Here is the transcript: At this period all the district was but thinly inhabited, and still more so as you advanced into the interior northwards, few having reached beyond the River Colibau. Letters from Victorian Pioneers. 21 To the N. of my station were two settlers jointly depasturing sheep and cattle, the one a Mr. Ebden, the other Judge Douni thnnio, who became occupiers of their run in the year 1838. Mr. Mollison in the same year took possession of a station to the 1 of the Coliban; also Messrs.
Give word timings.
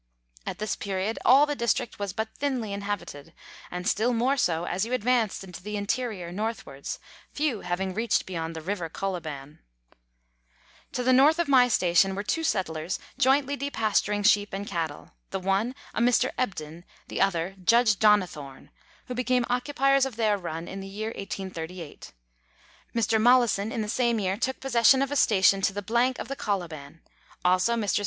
At 0.47 0.57
this 0.57 0.75
period 0.75 1.19
all 1.23 1.45
the 1.45 1.53
district 1.55 1.99
was 1.99 2.11
but 2.11 2.33
thinly 2.35 2.73
inhabited, 2.73 3.35
and 3.69 3.87
still 3.87 4.13
more 4.15 4.35
so 4.35 4.65
as 4.65 4.83
you 4.83 4.93
advanced 4.93 5.43
into 5.43 5.61
the 5.61 5.77
interior 5.77 6.31
northwards, 6.31 6.97
few 7.31 7.61
having 7.61 7.93
reached 7.93 8.25
beyond 8.25 8.55
the 8.55 8.63
River 8.63 8.89
Colibau. 8.89 9.29
Letters 9.29 9.57
from 9.59 9.59
Victorian 10.89 10.89
Pioneers. 10.89 10.93
21 10.93 10.93
To 10.93 11.03
the 11.37 11.41
N. 11.43 11.43
of 11.43 11.47
my 11.47 11.67
station 11.67 12.15
were 12.15 12.23
two 12.23 12.43
settlers 12.43 12.99
jointly 13.19 13.55
depasturing 13.55 14.25
sheep 14.25 14.53
and 14.53 14.65
cattle, 14.65 15.11
the 15.29 15.39
one 15.39 15.75
a 15.93 16.01
Mr. 16.01 16.31
Ebden, 16.35 16.83
the 17.07 17.21
other 17.21 17.53
Judge 17.63 17.97
Douni 17.97 18.23
thnnio, 18.23 18.69
who 19.05 19.13
became 19.13 19.45
occupiers 19.51 20.07
of 20.07 20.15
their 20.15 20.35
run 20.35 20.67
in 20.67 20.79
the 20.79 20.87
year 20.87 21.09
1838. 21.09 22.11
Mr. 22.95 23.21
Mollison 23.21 23.71
in 23.71 23.83
the 23.83 23.87
same 23.87 24.19
year 24.19 24.35
took 24.35 24.59
possession 24.59 25.03
of 25.03 25.11
a 25.11 25.15
station 25.15 25.61
to 25.61 25.71
the 25.71 25.85
1 25.87 26.13
of 26.17 26.27
the 26.27 26.35
Coliban; 26.35 27.01
also 27.45 27.75
Messrs. 27.75 27.99